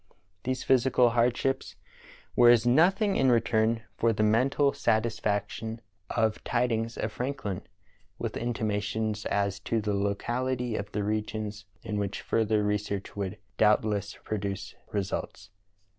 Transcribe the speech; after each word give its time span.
These 0.45 0.63
physical 0.63 1.11
hardships 1.11 1.75
were 2.35 2.49
as 2.49 2.65
nothing 2.65 3.17
in 3.17 3.29
return 3.31 3.83
for 3.97 4.11
the 4.11 4.23
mental 4.23 4.73
satisfaction 4.73 5.79
of 6.09 6.43
tidings 6.43 6.97
of 6.97 7.11
Franklin, 7.11 7.61
with 8.17 8.35
intimations 8.35 9.27
as 9.27 9.59
to 9.59 9.79
the 9.79 9.93
locality 9.93 10.75
of 10.75 10.91
the 10.91 11.03
regions 11.03 11.65
in 11.83 11.99
which 11.99 12.21
further 12.21 12.63
research 12.63 13.15
would 13.15 13.37
doubt 13.59 13.85
less 13.85 14.15
produce 14.23 14.73
results. 14.91 15.51